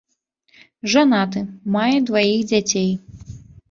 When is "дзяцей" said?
2.53-2.91